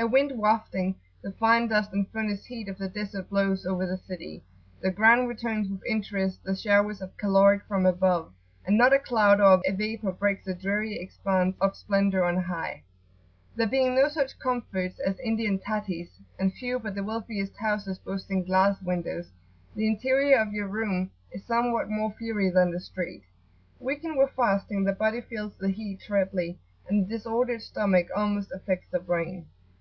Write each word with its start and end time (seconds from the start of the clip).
A 0.00 0.06
wind 0.06 0.38
wafting 0.38 0.94
the 1.22 1.32
fine 1.32 1.66
dust 1.66 1.92
and 1.92 2.08
furnace 2.10 2.44
heat 2.46 2.68
of 2.68 2.78
the 2.78 2.88
desert 2.88 3.28
blows 3.28 3.66
over 3.66 3.84
the 3.84 3.96
city; 3.98 4.44
the 4.80 4.92
ground 4.92 5.26
returns 5.26 5.68
with 5.68 5.84
interest 5.84 6.44
the 6.44 6.54
showers 6.54 7.02
of 7.02 7.16
caloric 7.16 7.64
from 7.66 7.84
above, 7.84 8.32
and 8.64 8.78
not 8.78 8.92
a 8.92 9.00
cloud 9.00 9.40
or 9.40 9.60
a 9.66 9.72
vapour 9.72 10.12
breaks 10.12 10.44
the 10.44 10.54
dreary 10.54 10.94
expanse 11.00 11.56
of 11.60 11.74
splendour 11.74 12.22
on 12.22 12.36
high. 12.36 12.84
There 13.56 13.66
being 13.66 13.96
no 13.96 14.06
such 14.06 14.38
comforts 14.38 15.00
as 15.00 15.18
Indian 15.18 15.58
tatties, 15.58 16.20
and 16.38 16.52
few 16.54 16.78
but 16.78 16.94
the 16.94 17.02
wealthiest 17.02 17.56
houses 17.56 17.98
boasting 17.98 18.44
glass 18.44 18.80
windows, 18.80 19.32
the 19.74 19.88
interior 19.88 20.38
of 20.38 20.52
your 20.52 20.68
room 20.68 21.10
is 21.32 21.44
somewhat 21.44 21.90
more 21.90 22.14
fiery 22.20 22.50
than 22.50 22.70
the 22.70 22.78
street. 22.80 23.24
Weakened 23.80 24.16
with 24.16 24.30
fasting, 24.36 24.84
the 24.84 24.92
body 24.92 25.20
feels 25.22 25.56
the 25.56 25.70
heat 25.70 25.98
trebly, 26.06 26.60
and 26.88 27.02
the 27.04 27.08
disordered 27.16 27.62
stomach 27.62 28.06
almost 28.14 28.52
affects 28.52 28.86
the 28.92 29.00
brain. 29.00 29.46